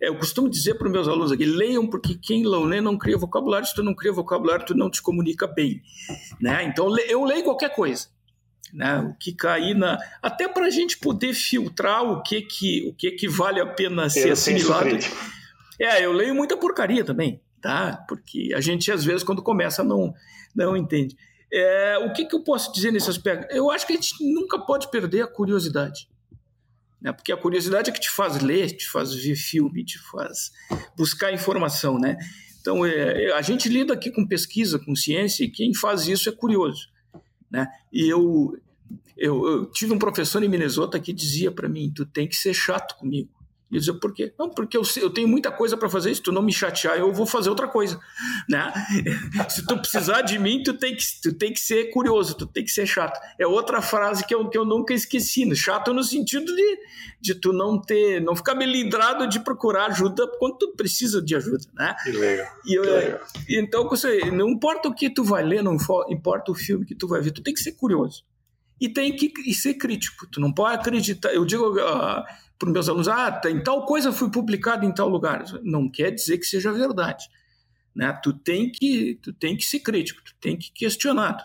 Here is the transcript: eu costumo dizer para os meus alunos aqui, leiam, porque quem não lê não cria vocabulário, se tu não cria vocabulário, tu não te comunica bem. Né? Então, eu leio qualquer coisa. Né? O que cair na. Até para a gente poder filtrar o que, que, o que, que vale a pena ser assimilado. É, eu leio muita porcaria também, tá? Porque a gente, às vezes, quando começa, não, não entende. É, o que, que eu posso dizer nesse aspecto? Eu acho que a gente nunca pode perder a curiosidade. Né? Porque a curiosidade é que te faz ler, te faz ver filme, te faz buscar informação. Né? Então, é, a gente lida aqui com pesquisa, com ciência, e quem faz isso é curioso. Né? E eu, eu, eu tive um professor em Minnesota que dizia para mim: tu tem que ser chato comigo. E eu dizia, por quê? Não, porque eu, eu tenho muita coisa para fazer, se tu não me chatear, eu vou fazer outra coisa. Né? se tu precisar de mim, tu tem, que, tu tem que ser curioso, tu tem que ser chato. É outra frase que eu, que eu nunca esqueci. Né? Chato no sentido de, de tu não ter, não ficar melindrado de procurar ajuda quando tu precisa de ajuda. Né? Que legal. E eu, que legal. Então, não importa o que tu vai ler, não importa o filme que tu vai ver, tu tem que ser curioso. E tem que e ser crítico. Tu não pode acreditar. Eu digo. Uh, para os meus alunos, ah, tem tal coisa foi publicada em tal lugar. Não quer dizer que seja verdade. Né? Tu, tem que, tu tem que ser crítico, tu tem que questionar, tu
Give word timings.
eu 0.00 0.16
costumo 0.16 0.48
dizer 0.48 0.74
para 0.74 0.86
os 0.86 0.92
meus 0.92 1.08
alunos 1.08 1.32
aqui, 1.32 1.44
leiam, 1.44 1.86
porque 1.86 2.14
quem 2.14 2.42
não 2.42 2.64
lê 2.64 2.80
não 2.80 2.96
cria 2.96 3.18
vocabulário, 3.18 3.66
se 3.66 3.74
tu 3.74 3.82
não 3.82 3.94
cria 3.94 4.12
vocabulário, 4.12 4.64
tu 4.64 4.74
não 4.74 4.88
te 4.88 5.02
comunica 5.02 5.46
bem. 5.46 5.82
Né? 6.40 6.64
Então, 6.64 6.96
eu 7.00 7.24
leio 7.24 7.42
qualquer 7.42 7.74
coisa. 7.74 8.06
Né? 8.72 8.98
O 8.98 9.14
que 9.18 9.32
cair 9.32 9.74
na. 9.74 9.98
Até 10.22 10.46
para 10.46 10.66
a 10.66 10.70
gente 10.70 10.98
poder 10.98 11.32
filtrar 11.32 12.04
o 12.04 12.22
que, 12.22 12.42
que, 12.42 12.86
o 12.88 12.94
que, 12.94 13.12
que 13.12 13.28
vale 13.28 13.60
a 13.60 13.66
pena 13.66 14.08
ser 14.10 14.30
assimilado. 14.30 14.90
É, 15.80 16.04
eu 16.04 16.12
leio 16.12 16.34
muita 16.34 16.56
porcaria 16.56 17.04
também, 17.04 17.40
tá? 17.62 18.04
Porque 18.08 18.52
a 18.54 18.60
gente, 18.60 18.92
às 18.92 19.04
vezes, 19.04 19.22
quando 19.22 19.42
começa, 19.42 19.82
não, 19.82 20.12
não 20.54 20.76
entende. 20.76 21.16
É, 21.52 21.98
o 21.98 22.12
que, 22.12 22.26
que 22.26 22.34
eu 22.34 22.42
posso 22.42 22.72
dizer 22.72 22.92
nesse 22.92 23.08
aspecto? 23.08 23.50
Eu 23.54 23.70
acho 23.70 23.86
que 23.86 23.92
a 23.94 23.96
gente 23.96 24.14
nunca 24.20 24.58
pode 24.58 24.90
perder 24.90 25.22
a 25.22 25.26
curiosidade. 25.26 26.08
Né? 27.00 27.12
Porque 27.12 27.32
a 27.32 27.36
curiosidade 27.36 27.90
é 27.90 27.92
que 27.92 28.00
te 28.00 28.10
faz 28.10 28.40
ler, 28.40 28.76
te 28.76 28.88
faz 28.88 29.14
ver 29.14 29.36
filme, 29.36 29.84
te 29.84 29.98
faz 29.98 30.52
buscar 30.96 31.32
informação. 31.32 31.98
Né? 31.98 32.16
Então, 32.60 32.84
é, 32.84 33.32
a 33.32 33.42
gente 33.42 33.68
lida 33.68 33.94
aqui 33.94 34.10
com 34.10 34.26
pesquisa, 34.26 34.78
com 34.78 34.94
ciência, 34.94 35.44
e 35.44 35.50
quem 35.50 35.72
faz 35.74 36.06
isso 36.08 36.28
é 36.28 36.32
curioso. 36.32 36.88
Né? 37.50 37.66
E 37.92 38.06
eu, 38.08 38.58
eu, 39.16 39.46
eu 39.46 39.66
tive 39.70 39.92
um 39.92 39.98
professor 39.98 40.42
em 40.42 40.48
Minnesota 40.48 41.00
que 41.00 41.12
dizia 41.12 41.50
para 41.50 41.68
mim: 41.68 41.92
tu 41.94 42.04
tem 42.04 42.28
que 42.28 42.36
ser 42.36 42.52
chato 42.52 42.96
comigo. 42.96 43.30
E 43.70 43.76
eu 43.76 43.80
dizia, 43.80 43.94
por 43.94 44.14
quê? 44.14 44.32
Não, 44.38 44.48
porque 44.48 44.76
eu, 44.76 44.82
eu 44.96 45.10
tenho 45.10 45.28
muita 45.28 45.50
coisa 45.50 45.76
para 45.76 45.88
fazer, 45.90 46.14
se 46.14 46.22
tu 46.22 46.32
não 46.32 46.40
me 46.40 46.52
chatear, 46.52 46.96
eu 46.98 47.12
vou 47.12 47.26
fazer 47.26 47.50
outra 47.50 47.68
coisa. 47.68 47.98
Né? 48.48 48.72
se 49.50 49.66
tu 49.66 49.76
precisar 49.76 50.22
de 50.22 50.38
mim, 50.38 50.62
tu 50.62 50.72
tem, 50.72 50.96
que, 50.96 51.04
tu 51.22 51.34
tem 51.34 51.52
que 51.52 51.60
ser 51.60 51.90
curioso, 51.90 52.34
tu 52.34 52.46
tem 52.46 52.64
que 52.64 52.70
ser 52.70 52.86
chato. 52.86 53.20
É 53.38 53.46
outra 53.46 53.82
frase 53.82 54.24
que 54.24 54.34
eu, 54.34 54.48
que 54.48 54.56
eu 54.56 54.64
nunca 54.64 54.94
esqueci. 54.94 55.44
Né? 55.44 55.54
Chato 55.54 55.92
no 55.92 56.02
sentido 56.02 56.54
de, 56.54 56.78
de 57.20 57.34
tu 57.34 57.52
não 57.52 57.78
ter, 57.78 58.22
não 58.22 58.34
ficar 58.34 58.54
melindrado 58.54 59.28
de 59.28 59.40
procurar 59.40 59.86
ajuda 59.86 60.26
quando 60.38 60.56
tu 60.56 60.72
precisa 60.76 61.20
de 61.20 61.36
ajuda. 61.36 61.64
Né? 61.74 61.94
Que 62.02 62.12
legal. 62.12 62.46
E 62.64 62.74
eu, 62.74 62.82
que 62.82 62.88
legal. 62.88 63.20
Então, 63.50 63.90
não 64.32 64.48
importa 64.48 64.88
o 64.88 64.94
que 64.94 65.10
tu 65.10 65.22
vai 65.22 65.42
ler, 65.42 65.62
não 65.62 65.76
importa 66.08 66.50
o 66.50 66.54
filme 66.54 66.86
que 66.86 66.94
tu 66.94 67.06
vai 67.06 67.20
ver, 67.20 67.32
tu 67.32 67.42
tem 67.42 67.52
que 67.52 67.60
ser 67.60 67.72
curioso. 67.72 68.24
E 68.80 68.88
tem 68.88 69.14
que 69.14 69.32
e 69.46 69.54
ser 69.54 69.74
crítico. 69.74 70.26
Tu 70.26 70.40
não 70.40 70.52
pode 70.52 70.76
acreditar. 70.76 71.32
Eu 71.32 71.44
digo. 71.44 71.78
Uh, 71.78 72.48
para 72.58 72.66
os 72.66 72.72
meus 72.72 72.88
alunos, 72.88 73.08
ah, 73.08 73.30
tem 73.30 73.62
tal 73.62 73.86
coisa 73.86 74.12
foi 74.12 74.30
publicada 74.30 74.84
em 74.84 74.92
tal 74.92 75.08
lugar. 75.08 75.44
Não 75.62 75.88
quer 75.88 76.10
dizer 76.10 76.38
que 76.38 76.44
seja 76.44 76.72
verdade. 76.72 77.28
Né? 77.94 78.12
Tu, 78.22 78.32
tem 78.32 78.70
que, 78.70 79.18
tu 79.22 79.32
tem 79.32 79.56
que 79.56 79.64
ser 79.64 79.80
crítico, 79.80 80.22
tu 80.24 80.34
tem 80.40 80.56
que 80.56 80.70
questionar, 80.72 81.34
tu 81.34 81.36